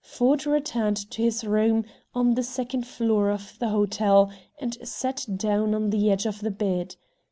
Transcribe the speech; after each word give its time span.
Ford 0.03 0.47
returned 0.47 0.97
to 1.11 1.21
his 1.21 1.43
room, 1.43 1.85
on 2.15 2.33
the 2.33 2.41
second 2.41 2.87
floor 2.87 3.29
of 3.29 3.59
the 3.59 3.69
hotel, 3.69 4.31
and 4.59 4.75
sat 4.83 5.23
down 5.37 5.75
on 5.75 5.91
the 5.91 6.09
edge 6.09 6.25
of 6.25 6.39
the 6.41 6.49
bed. 6.49 6.95